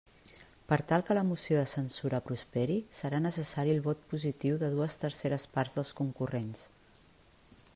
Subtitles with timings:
[0.69, 4.97] Per tal que la moció de censura prosperi, serà necessari el vot positiu de dues
[5.05, 6.65] terceres parts dels concurrents.